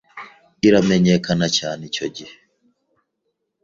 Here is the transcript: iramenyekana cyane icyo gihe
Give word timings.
iramenyekana 0.67 1.47
cyane 1.57 1.81
icyo 1.89 2.05
gihe 2.15 2.35